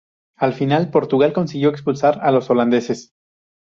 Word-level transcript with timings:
Al 0.37 0.53
final, 0.55 0.89
Portugal 0.89 1.31
consiguió 1.31 1.69
expulsar 1.69 2.17
a 2.23 2.31
los 2.31 2.49
holandeses. 2.49 3.13